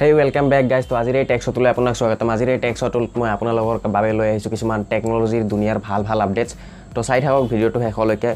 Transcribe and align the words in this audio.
হেই 0.00 0.12
welcome 0.18 0.46
back 0.52 0.64
guys 0.72 0.84
তো 0.90 0.94
আজিৰ 1.00 1.16
এই 1.20 1.26
টেক্সটোলৈ 1.30 1.68
আপোনাক 1.74 1.94
স্বাগতম। 2.00 2.28
আজিৰ 2.34 2.48
এই 2.54 2.58
টেক্সটোত 2.64 3.04
মই 3.18 3.28
আপোনালোকৰ 3.36 3.76
বাবে 3.94 4.10
লৈ 4.18 4.28
আহিছোঁ 4.32 4.50
কিছুমান 4.54 4.80
টেকন'লজিৰ 4.90 5.42
দুনিয়াৰ 5.52 5.78
ভাল 5.86 6.00
ভাল 6.08 6.18
আপডেটছ 6.26 6.50
তো 6.94 7.00
চাই 7.08 7.18
থাকক 7.24 7.44
ভিডিঅ'টো 7.52 7.78
শেষলৈকে। 7.84 8.30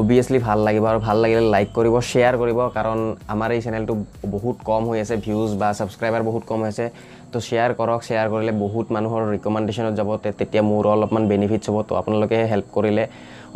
অভিয়াছলি 0.00 0.38
ভাল 0.46 0.58
লাগিব 0.66 0.84
আৰু 0.90 0.98
ভাল 1.06 1.16
লাগিলে 1.22 1.42
লাইক 1.54 1.68
কৰিব 1.76 1.94
শ্বেয়াৰ 2.10 2.34
কৰিব 2.42 2.58
কাৰণ 2.76 2.98
আমাৰ 3.34 3.48
এই 3.56 3.60
চেনেলটো 3.64 3.94
বহুত 4.34 4.56
কম 4.68 4.82
হৈ 4.90 4.98
আছে 5.04 5.14
ভিউজ 5.26 5.50
বা 5.60 5.68
ছাবস্ক্ৰাইবাৰ 5.78 6.22
বহুত 6.28 6.42
কম 6.50 6.58
হৈ 6.64 6.68
আছে। 6.74 6.86
তো 7.32 7.36
শ্বেয়াৰ 7.46 7.70
কৰক 7.80 8.00
শ্বেয়াৰ 8.06 8.26
কৰিলে 8.32 8.52
বহুত 8.64 8.86
মানুহৰ 8.96 9.22
ৰিকমেণ্ডেশ্যনত 9.34 9.94
যাব 10.00 10.10
তেতিয়া 10.40 10.62
মোৰো 10.70 10.88
অলপমান 10.94 11.22
বেনিফিটছ 11.32 11.66
হ'ব। 11.70 11.76
তো 11.88 11.92
আপোনালোকে 12.00 12.38
হেল্প 12.52 12.66
কৰিলে। 12.76 13.04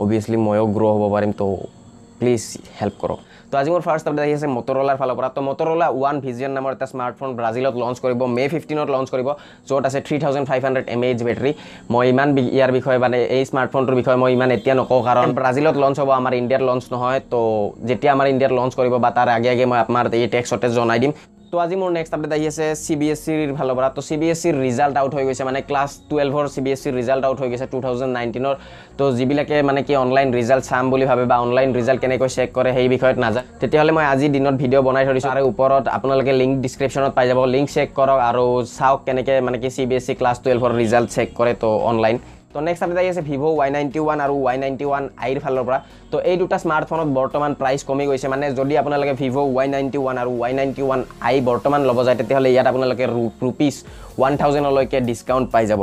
অভিয়াছলি 0.02 0.36
ময়ো 0.46 0.64
গ্ৰ' 0.74 0.92
হ'ব 0.94 1.04
পাৰিম। 1.14 1.32
তো 1.40 1.46
প্লিজ 2.20 2.42
হেল্প 2.80 2.96
কৰক 3.02 3.20
তো 3.50 3.54
আজি 3.60 3.70
মোৰ 3.74 3.82
ফাৰ্ষ্ট 3.88 4.04
আপডেট 4.08 4.24
আহি 4.26 4.34
আছে 4.38 4.48
মটৰলাৰ 4.56 4.96
ফালৰ 5.00 5.16
পৰা। 5.18 5.28
তো 5.36 5.40
মটৰলা 5.48 5.86
ওৱান 5.98 6.16
ভিজিয়ন 6.24 6.52
নামৰ 6.58 6.72
এটা 6.76 6.86
স্মাৰ্টফোন 6.92 7.28
ব্ৰাজিলত 7.38 7.74
লঞ্চ 7.82 7.96
কৰিব 8.04 8.20
মে' 8.36 8.48
ফিফটিনত 8.52 8.88
লঞ্চ 8.94 9.08
কৰিব 9.14 9.28
য'ত 9.68 9.82
আছে 9.88 10.00
three 10.06 10.16
thousand 10.22 10.46
five 10.50 10.60
hundred 10.66 10.86
M 10.94 11.02
H 11.08 11.18
battery 11.28 11.52
মই 11.94 12.04
ইমান 12.12 12.28
ইয়াৰ 12.56 12.70
বিষয়ে 12.78 12.98
মানে 13.04 13.18
এই 13.36 13.42
স্মাৰ্টফোনটোৰ 13.50 13.96
বিষয়ে 14.00 14.18
মই 14.22 14.30
ইমান 14.36 14.50
এতিয়া 14.56 14.74
নকওঁ 14.80 15.02
কাৰণ 15.08 15.28
ব্ৰাজিলত 15.38 15.76
লঞ্চ 15.84 15.96
হ'ব 16.00 16.10
আমাৰ 16.20 16.32
ইণ্ডিয়াত 16.40 16.62
লঞ্চ 16.68 16.84
নহয়। 16.94 17.20
তো 17.32 17.40
যেতিয়া 17.88 18.10
আমাৰ 18.16 18.26
ইণ্ডিয়াত 18.32 18.52
লঞ্চ 18.58 18.72
কৰিব 18.78 18.94
বা 19.04 19.10
তাৰ 19.16 19.28
আগে 19.36 19.48
আগে 19.54 19.64
মই 19.70 19.78
আপোনাৰ 19.84 20.04
এই 20.16 20.28
টেক্সতে 20.34 20.68
জনাই 20.78 20.98
দিম। 21.02 21.12
তো 21.52 21.56
আজি 21.64 21.76
মোৰ 21.80 21.90
নেক্সট 21.96 22.12
আপডেট 22.16 22.32
আহি 22.36 22.46
আছে 22.52 22.66
চি 22.84 22.94
বি 23.00 23.06
এছ 23.12 23.18
চিৰ 23.24 23.50
ফালৰ 23.58 23.74
পৰা। 23.78 23.88
তো 23.96 24.00
চি 24.08 24.14
বি 24.20 24.26
এছ 24.32 24.38
চিৰ 24.42 24.54
ৰিজাল্ট 24.66 24.94
আউট 25.00 25.12
হৈ 25.16 25.24
গৈছে 25.28 25.44
মানে 25.48 25.60
ক্লাছ 25.68 25.90
টুৱেলভৰ 26.10 26.44
চি 26.54 26.60
বি 26.64 26.70
এছ 26.74 26.80
চিৰ 26.84 26.94
ৰিজাল্ট 27.00 27.22
আউট 27.28 27.38
হৈ 27.42 27.48
গৈছে 27.52 27.66
টু 27.72 27.78
থাউজেণ্ড 27.84 28.12
নাইনটিনৰ 28.18 28.54
তো 28.98 29.04
যিবিলাকে 29.18 29.56
মানে 29.68 29.80
কি 29.86 29.94
অনলাইন 30.04 30.28
ৰিজাল্ট 30.38 30.64
চাম 30.70 30.84
বুলি 30.92 31.04
ভাবে 31.10 31.24
বা 31.30 31.36
অনলাইন 31.46 31.68
ৰিজাল্ট 31.78 32.00
কেনেকৈ 32.02 32.28
চেক 32.36 32.48
কৰে 32.56 32.70
সেই 32.76 32.88
বিষয়ত 32.94 33.16
নাযায় 33.24 33.44
তেতিয়াহ'লে 33.60 33.92
মই 33.96 34.04
আজিৰ 34.12 34.30
দিনত 34.36 34.56
ভিডিঅ' 34.62 34.84
বনাই 34.86 35.04
থৈ 35.06 35.14
দিছোঁ। 35.16 35.30
আৰু 35.34 35.42
ওপৰত 35.50 35.84
আপোনালোকে 35.96 36.32
লিংক 36.40 36.54
ডিছক্ৰিপশ্যনত 36.64 37.12
পাই 37.18 37.26
যাব। 37.30 37.38
লিংক 37.54 37.66
চেক 37.74 37.88
কৰক 37.98 38.18
আৰু 38.30 38.44
চাওক 38.76 39.00
কেনেকৈ 39.06 39.36
মানে 39.46 39.56
কি 39.62 39.68
C 39.76 39.82
B 39.88 39.94
S 39.98 40.04
E 40.08 40.14
class 40.20 40.36
টুৱেলভৰ 40.44 40.72
result 40.82 41.08
check 41.16 41.28
কৰে 41.38 41.52
তো 41.62 41.68
অনলাইন 41.90 42.16
তো 42.56 42.60
নেক্সট 42.68 42.82
আপডেট 42.84 42.98
আহি 43.00 43.08
আছে 43.12 43.22
ভিভ' 43.30 43.44
ৱাই 43.58 43.70
নাইণ্টি 43.76 43.98
ওৱান 44.04 44.18
আৰু 44.24 44.34
ৱাই 44.44 44.56
নাইণ্টি 44.62 44.84
ওৱান 44.90 45.04
আইৰ 45.24 45.38
ফালৰ 45.44 45.64
পৰা। 45.68 45.78
তো 46.12 46.16
এই 46.30 46.36
দুটা 46.40 46.56
স্মাৰ্টফোনত 46.64 47.08
বৰ্তমান 47.18 47.50
প্ৰাইচ 47.60 47.80
কমি 47.88 48.04
গৈছে। 48.10 48.26
মানে 48.32 48.46
যদি 48.58 48.74
আপোনালোকে 48.82 49.12
ভিভ' 49.20 49.36
ৱাই 49.56 49.66
নাইণ্টি 49.74 49.98
ওৱান 50.02 50.16
আৰু 50.22 50.32
ৱাই 50.40 50.52
নাইণ্টি 50.58 50.82
ওৱান 50.86 51.00
আই 51.28 51.36
বৰ্তমান 51.48 51.80
ল'ব 51.88 51.98
যায় 52.06 52.16
তেতিয়াহ'লে 52.20 52.50
ইয়াত 52.54 52.66
আপোনালোকে 52.72 53.04
ৰুপিছ 53.44 53.74
ওৱান 54.18 54.32
থাউজেণ্ডলৈকে 54.40 54.98
ডিছকাউণ্ট 55.08 55.46
পাই 55.54 55.64
যাব। 55.70 55.82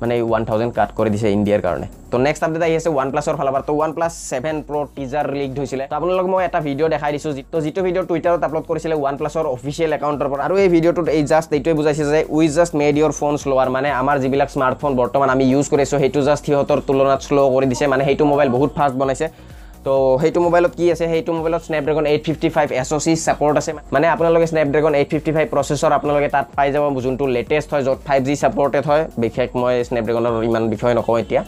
মানে 0.00 0.14
ওৱান 0.28 0.42
থাউজেণ্ড 0.48 0.72
কাট 0.78 0.90
কৰি 0.98 1.10
দিছে 1.14 1.28
ইণ্ডিয়াৰ 1.36 1.60
কাৰণে। 1.66 1.86
তো 2.12 2.16
নেক্সট 2.26 2.42
আপডেট 2.46 2.62
আহি 2.66 2.74
আছে 2.80 2.90
ওৱান 2.94 3.08
প্লাছৰ 3.12 3.34
ফালৰ 3.38 3.52
পৰা। 3.54 3.64
তো 3.68 3.72
OnePlus 3.96 4.12
seven 4.30 4.56
pro' 4.68 4.86
teaser 4.96 5.26
leaked 5.38 5.56
হৈছিলে। 5.62 5.84
তো 5.90 5.94
আপোনালোকক 5.98 6.28
মই 6.32 6.42
এটা 6.48 6.60
ভিডিঅ' 6.66 6.90
দেখাই 6.94 7.10
দিছোঁ 7.14 7.32
তো 7.52 7.58
যিটো 7.64 7.80
ভিডিঅ' 7.86 8.06
টুইটাৰত 8.10 8.42
আপলোড 8.48 8.64
কৰিছিলে 8.70 8.94
ওৱান 9.02 9.14
প্লাছৰ 9.20 9.44
অফিচিয়েল 9.56 9.90
একাউণ্টৰ 9.98 10.28
পৰা। 10.32 10.42
আৰু 10.46 10.54
এই 10.64 10.68
ভিডিঅ'টোত 10.74 11.08
এই 11.16 11.22
জাষ্ট 11.32 11.48
এইটোৱে 11.56 11.74
বুজাইছে 11.78 12.04
যে 12.12 12.20
we 12.36 12.46
just 12.56 12.72
made 12.80 12.94
your 13.00 13.12
phone 13.20 13.34
slower 13.42 13.68
মানে 13.76 13.88
আমাৰ 14.00 14.16
যিবিলাক 14.22 14.48
স্মাৰ্টফোন 14.54 14.92
বৰ্তমান 15.00 15.28
আমি 15.34 15.44
ইউজ 15.52 15.66
কৰি 15.72 15.82
আছোঁ 15.86 15.98
সেইটো 16.02 16.20
জাষ্ট 16.28 16.42
সিহঁতৰ 16.48 16.78
তুলনাত 16.88 17.20
শ্ল' 17.26 17.40
কৰি 17.54 17.66
দিছে। 17.72 17.84
মানে 17.92 18.02
সেইটো 18.08 18.24
মোবাইল 18.32 18.48
বহুত 18.56 18.70
ফাষ্ট 18.76 18.94
বনাইছে। 19.00 19.26
তো 19.86 19.94
সেইটো 20.22 20.38
মোবাইলত 20.46 20.72
কি 20.78 20.84
আছে? 20.94 21.04
সেইটো 21.12 21.30
মোবাইলত 21.38 21.62
Snapdragon 21.68 22.04
eight 22.12 22.22
fifty 22.26 22.48
five 22.56 22.68
S 22.80 22.90
O' 22.96 23.02
C 23.04 23.12
support 23.26 23.54
আছে 23.60 23.72
মানে। 23.94 24.06
আপোনালোকে 24.14 24.46
Snapdragon 24.52 24.92
eight 24.98 25.08
fifty 25.12 25.32
five 25.36 25.46
processor 25.54 25.90
আপোনালোকে 25.98 26.28
তাত 26.34 26.46
পাই 26.56 26.68
যাব। 26.74 26.84
যোনটো 27.04 27.24
লেটেষ্ট 27.36 27.68
হয় 27.72 27.84
য'ত 27.86 27.98
ফাইভ 28.08 28.20
জি 28.28 28.34
ছাপৰ্টেড 28.42 28.84
হয়। 28.90 29.02
বিশেষ 29.22 29.48
মই 29.60 29.74
স্নেপড্ৰেগনৰ 29.88 30.32
ইমান 30.48 30.64
বিষয়ে 30.74 30.94
নকওঁ 30.98 31.16
এতিয়া। 31.22 31.42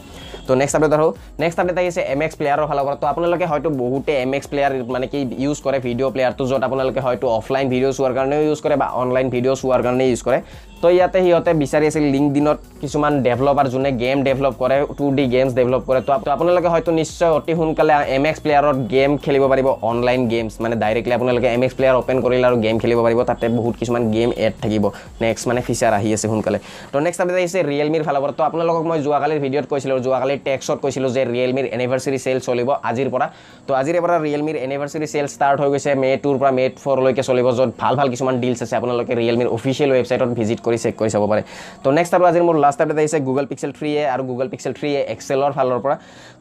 তো 0.47 0.51
নেক্সট 0.61 0.75
আপডেট 0.77 0.93
আৰু। 0.97 1.07
নেক্সট 1.41 1.57
আপডেট 1.61 1.77
আহিছে 1.81 2.01
এম 2.13 2.21
এক্স 2.25 2.35
প্লেয়াৰৰ 2.39 2.65
ফালৰ 2.69 2.83
পৰা। 2.87 2.95
তো 3.01 3.05
আপোনালোকে 3.11 3.45
হয়তো 3.51 3.69
বহুতে 3.81 4.11
এম 4.23 4.31
এক্স 4.37 4.47
প্লেয়াৰ 4.51 4.71
মানে 4.95 5.07
কি 5.11 5.19
ইউজ 5.43 5.57
কৰে 5.65 5.77
ভিডিঅ' 5.85 6.11
প্লেয়াৰটো 6.15 6.43
য'ত 6.49 6.61
আপোনালোকে 6.67 7.01
হয়তো 7.07 7.25
অফলাইন 7.39 7.65
ভিডিঅ' 7.73 7.93
চোৱাৰ 7.97 8.13
কাৰণেও 8.17 8.41
ইউজ 8.47 8.59
কৰে 8.65 8.75
বা 8.81 8.87
অনলাইন 9.01 9.27
ভিডিঅ' 9.33 9.57
চোৱাৰ 9.61 9.81
কাৰণে 9.85 10.03
ইউজ 10.09 10.21
কৰে। 10.27 10.39
তো 10.81 10.87
ইয়াতে 10.95 11.19
সিহঁতে 11.25 11.51
বিচাৰি 11.63 11.85
আছিল 11.89 12.05
লিংক 12.15 12.27
দিনত 12.35 12.57
কিছুমান 12.81 13.13
ডেভেলপাৰ 13.27 13.65
যোনে 13.73 13.89
গেম 14.03 14.17
ডেভেলপ 14.27 14.53
কৰে 14.61 14.77
টু 14.97 15.05
ডি 15.17 15.23
গেমছ 15.33 15.51
ডেভেলপ 15.59 15.81
কৰে। 15.89 15.99
তো 16.07 16.11
আপোনালোকে 16.35 16.69
হয়তো 16.73 16.91
নিশ্চয় 16.99 17.31
অতি 17.37 17.53
সোনকালে 17.59 17.93
এম 18.17 18.25
এক্স 18.29 18.41
প্লেয়াৰত 18.43 18.77
গেম 18.93 19.11
খেলিব 19.23 19.43
পাৰিব 19.51 19.67
অনলাইন 19.91 20.21
গেমছ 20.31 20.53
মানে 20.63 20.75
ডাইৰেক্টলি 20.83 21.13
আপোনালোকে 21.17 21.47
এম 21.55 21.61
এক্স 21.65 21.75
প্লেয়াৰ 21.77 21.95
অ'পেন 22.01 22.17
কৰিলে 22.25 22.45
আৰু 22.49 22.57
গেম 22.65 22.75
খেলিব 22.81 22.99
পাৰিব 23.05 23.19
তাতে 23.29 23.45
বহুত 23.59 23.75
কিছুমান 23.81 24.03
গেম 24.15 24.29
এড 24.45 24.53
থাকিব। 24.63 24.83
নেক্সট 25.23 25.45
মানে 25.49 25.61
ফিচাৰ 25.67 25.91
আহি 25.99 26.09
আছে 26.15 26.27
সোনকালে। 26.31 26.59
তো 26.93 26.97
নেক্সট 27.05 27.19
আপডেট 27.23 27.37
আহিছে 27.41 27.59
ৰিয়েলমিৰ 27.71 28.03
ফালৰ 28.07 28.21
পৰা। 28.23 28.33
তো 28.39 28.43
আপোনালোকক 28.49 28.83
মই 28.89 28.99
যোৱাকালিৰ 29.07 29.39
ভিডিঅ'ত 29.45 29.65
কৈছিলোঁ 29.71 29.97
যোৱাকালিৰ 30.05 30.39
টেক্সত 30.47 30.77
কৈছিলোঁ 30.83 31.09
যে 31.15 31.21
ৰিয়েলমিৰ 31.33 31.65
এনিভাৰ্চাৰী 31.75 32.17
চেল 32.25 32.37
চলিব 32.47 32.69
আজিৰ 32.89 33.07
পৰা। 33.13 33.25
তো 33.67 33.71
আজিৰে 33.81 33.99
পৰা 34.03 34.15
ৰিয়েলমিৰ 34.25 34.55
এনিভাৰ্চাৰী 34.65 35.07
চেল 35.13 35.25
ষ্টাৰ্ট 35.35 35.57
হৈ 35.61 35.69
গৈছে 35.73 35.91
মে' 36.01 36.17
টুৰ 36.23 36.35
পৰা 36.41 36.51
মে' 36.57 36.69
ফ'ৰলৈকে 36.83 37.23
চলিব 37.29 37.45
য'ত 37.57 37.69
ভাল 37.81 37.93
ভাল 37.99 38.07
কিছুমান 38.13 38.35
ডিলছ 38.43 38.59
আছে 38.65 38.75
আপোনালোকে 38.79 39.13
ৰিয়েলমিৰ 39.21 39.47
অফিচিয়েল 39.57 39.89
ৱেবছাইটত 39.95 40.29
ভিজিট 40.39 40.59
কৰি 40.65 40.77
চেক 40.83 40.93
কৰি 40.99 41.09
চাব 41.13 41.23
পাৰে। 41.31 41.41
তো 41.83 41.87
নেক্সট 41.97 42.13
আৰু 42.17 42.23
আজিৰ 42.31 42.43
মোৰ 42.47 42.55
লাষ্ট 42.65 42.79
আপডেট 42.83 42.97
আহিছে 43.01 43.17
গুগল 43.27 43.45
পিক্সেল 43.51 43.71
থ্ৰী 43.77 43.89
এ 44.01 44.03
আৰু 44.13 44.23
গুগল 44.31 44.47
পিক্সেল 44.51 44.73
থ্ৰী 44.77 44.89
এ 44.99 45.01
এক্সেলৰ 45.13 45.51
ফালৰ 45.57 45.79
পৰা। 45.85 45.95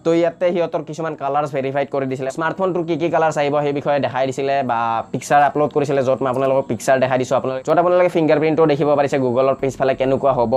তো 0.05 0.11
ইয়াতে 0.21 0.47
সিহঁতৰ 0.55 0.83
কিছুমান 0.89 1.15
কালাৰ্ছ 1.23 1.51
ভেৰিফাইড 1.79 1.89
কৰি 1.95 2.07
দিছিলে। 2.11 2.31
স্মাৰ্টফোনটোৰ 2.37 2.85
কি 2.89 2.95
কি 3.01 3.09
কালাৰ্ছ 3.15 3.37
আহিব 3.43 3.55
সেই 3.65 3.75
বিষয়ে 3.79 3.99
দেখাই 4.07 4.25
দিছিলে 4.29 4.55
বা 4.71 4.79
পিক্সাৰ 5.13 5.41
আপলোড 5.49 5.71
কৰিছিলে 5.77 6.01
য'ত 6.09 6.19
মই 6.23 6.31
আপোনালোকক 6.33 6.65
পিক্সাৰ 6.71 6.97
দেখাই 7.05 7.19
দিছোঁ। 7.23 7.37
আপোনালোকে 7.41 7.63
য'ত 7.69 7.79
আপোনালোকে 7.83 8.11
ফিংগাৰ 8.17 8.39
প্ৰিণ্টো 8.43 8.63
দেখিব 8.73 8.89
পাৰিছে 8.99 9.17
গুগলৰ 9.25 9.57
পিছফালে 9.63 9.95
কেনেকুৱা 10.01 10.33
হ'ব 10.39 10.53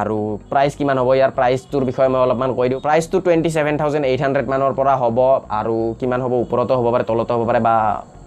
আৰু 0.00 0.18
প্ৰাইচ 0.52 0.72
কিমান 0.78 0.96
হ'ব। 1.00 1.10
ইয়াৰ 1.18 1.32
প্ৰাইচটোৰ 1.38 1.82
বিষয়ে 1.90 2.08
মই 2.12 2.20
অলপমান 2.24 2.50
কৈ 2.58 2.66
দিওঁ। 2.70 2.80
প্ৰাইচটো 2.86 3.16
twenty 3.24 3.50
seven 3.56 3.74
thousand 3.80 4.04
eight 4.10 4.20
hundred 4.24 4.46
মানৰ 4.52 4.72
পৰা 4.78 4.94
হ'ব 5.02 5.18
আৰু 5.60 5.76
কিমান 6.00 6.20
হ'ব 6.24 6.32
ওপৰতো 6.44 6.72
হ'ব 6.78 6.86
পাৰে 6.94 7.04
তলতো 7.10 7.32
হ'ব 7.36 7.42
পাৰে 7.48 7.60
বা 7.68 7.74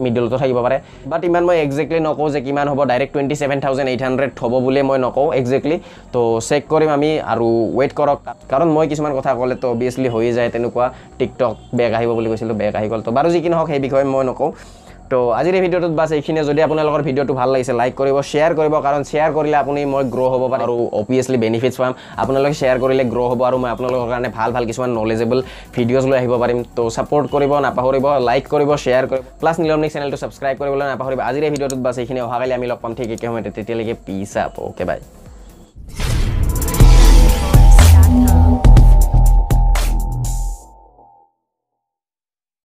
মিডলতো 0.03 0.35
থাকিব 0.41 0.57
পাৰে। 0.65 0.77
বাট 1.11 1.21
ইমান 1.29 1.43
মই 1.47 1.57
একজেক্টলি 1.65 1.99
নকওঁ 2.07 2.27
যে 2.33 2.39
কিমান 2.45 2.67
হ'ব 2.71 2.79
direct 2.91 3.11
twenty 3.13 3.35
seven 3.41 3.59
thousand 3.65 3.89
eight 3.91 4.01
hundred 4.05 4.31
হ'ব 4.41 4.53
বুলিয়ে 4.65 4.83
মই 4.89 4.97
নকওঁ 5.05 5.27
একজেক্টলি 5.39 5.77
তো 6.13 6.21
চেক 6.49 6.63
কৰিম 6.73 6.89
আমি 6.97 7.09
আৰু 7.31 7.47
ৱেইট 7.77 7.91
কৰক। 7.99 8.19
কাৰণ 8.51 8.67
মই 8.75 8.85
কিছুমান 8.91 9.13
কথা 9.17 9.31
ক'লে 9.39 9.55
তো 9.63 9.67
অভিয়াছলি 9.75 10.07
হৈ 10.15 10.25
যায় 10.37 10.49
তেনেকুৱা 10.53 10.85
টিকটক 11.19 11.53
বেগ 11.77 11.91
আহিব 11.97 12.11
বুলি 12.17 12.27
কৈছিলোঁ 12.31 12.55
বেগ 12.61 12.73
আহি 12.79 12.87
গ'ল। 12.91 13.01
তো 13.05 13.11
বাৰু 13.17 13.27
যি 13.33 13.39
কি 13.43 13.49
নহওক 13.53 13.67
সেই 13.71 13.79
বিষয়ে 13.85 14.05
মই 14.13 14.23
নকওঁ। 14.29 14.51
তো 15.11 15.17
আজিৰ 15.39 15.55
ভিডিঅ'টোত 15.63 15.93
বাছ 15.99 16.09
এইখিনিয়ে। 16.17 16.43
যদি 16.49 16.61
আপোনালোকৰ 16.67 17.01
ভিডিঅ'টো 17.07 17.33
ভাল 17.39 17.49
লাগিছে 17.53 17.73
লাইক 17.79 17.93
কৰিব 17.99 18.17
শ্বেয়াৰ 18.29 18.51
কৰিব 18.59 18.75
কাৰণ 18.85 19.01
শ্বেয়াৰ 19.09 19.31
কৰিলে 19.37 19.57
আপুনি 19.63 19.79
মই 19.93 20.03
গ্ৰ' 20.13 20.29
হ'ব 20.33 20.43
পাৰে 20.51 20.63
আৰু 20.67 20.75
অভিয়াছলি 21.01 21.37
বেনিফিটছ 21.45 21.77
পাম। 21.81 21.93
আপোনালোকে 22.21 22.55
শ্বেয়াৰ 22.59 22.77
কৰিলে 22.83 23.03
গ্ৰ' 23.13 23.27
হ'ব 23.31 23.41
আৰু 23.49 23.57
মই 23.63 23.69
আপোনালোকৰ 23.75 24.07
কাৰণে 24.13 24.29
ভাল 24.37 24.49
ভাল 24.55 24.63
কিছুমান 24.69 24.91
নলেজেবল 24.99 25.39
ভিডিঅ'জ 25.75 26.05
লৈ 26.09 26.17
আহিব 26.21 26.33
পাৰিম। 26.43 26.59
তো 26.77 26.83
ছাপৰ্ট 26.95 27.25
কৰিব 27.33 27.51
নাপাহৰিব 27.65 28.05
লাইক 28.29 28.43
কৰিব 28.53 28.69
শ্বেয়াৰ 28.83 29.05
কৰিব। 29.09 29.23
প্লাছ 29.41 29.55
নীলমনিক 29.63 29.91
চেনেলটো 29.95 30.17
ছাবস্ক্ৰাইব 30.21 30.55
কৰিবলৈ 30.61 30.85
নাপাহৰিব। 30.93 31.19
আজিৰ 31.29 31.43
ভিডিঅ'টোত 31.53 31.81
বাছ 31.85 31.95
এইখিনি 32.01 32.19
অহাকালি 32.27 32.53
আমি 32.57 32.65
লগ 32.71 32.79
পাম। 32.83 32.91
ঠিক 32.97 33.09
একে 33.15 33.25
সময়তে 33.29 33.49
তেতিয়ালৈকে 33.57 33.95
পিছ 34.05 34.31
আপ 34.45 34.53
অ'কে 34.67 34.83
বাই 34.89 34.99